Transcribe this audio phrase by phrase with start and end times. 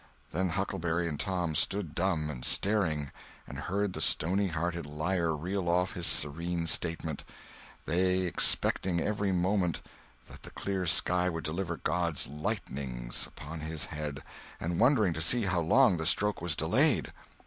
[0.31, 3.11] Then Huckleberry and Tom stood dumb and staring,
[3.45, 7.23] and heard the stony hearted liar reel off his serene statement,
[7.85, 9.79] they expecting every moment
[10.27, 14.23] that the clear sky would deliver God's lightnings upon his head,
[14.59, 17.13] and wondering to see how long the stroke was delayed.